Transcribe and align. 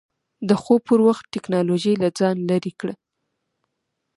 د 0.49 0.49
خوب 0.61 0.79
پر 0.89 0.99
وخت 1.07 1.23
ټېکنالوژي 1.33 1.93
له 2.01 2.07
ځان 2.19 2.35
لرې 2.49 2.73
کړه. 2.79 2.93